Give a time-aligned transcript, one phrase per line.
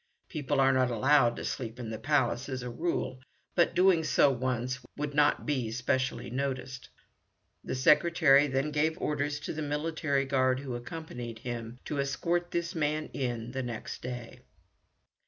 [0.29, 3.19] People are not allowed to sleep in the Palace as a rule,
[3.53, 6.89] but doing so once would not be specially noticed."
[7.63, 12.73] The secretary then gave orders to the military guard who accompanied him to escort this
[12.73, 14.39] man in the next day.